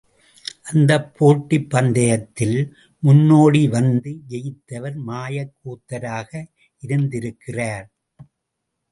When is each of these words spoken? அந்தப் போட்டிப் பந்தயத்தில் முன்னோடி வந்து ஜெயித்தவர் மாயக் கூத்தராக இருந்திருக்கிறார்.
அந்தப் 0.63 1.15
போட்டிப் 1.17 1.69
பந்தயத்தில் 1.69 2.55
முன்னோடி 3.03 3.67
வந்து 3.67 4.11
ஜெயித்தவர் 4.29 4.97
மாயக் 5.07 5.53
கூத்தராக 5.59 6.31
இருந்திருக்கிறார். 6.83 7.87